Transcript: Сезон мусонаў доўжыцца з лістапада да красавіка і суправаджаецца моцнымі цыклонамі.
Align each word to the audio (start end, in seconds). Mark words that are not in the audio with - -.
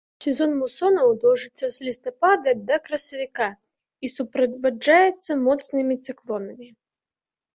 Сезон 0.23 0.51
мусонаў 0.59 1.11
доўжыцца 1.23 1.65
з 1.75 1.85
лістапада 1.87 2.53
да 2.71 2.75
красавіка 2.87 3.49
і 4.07 4.11
суправаджаецца 4.15 5.31
моцнымі 5.49 5.95
цыклонамі. 6.05 6.67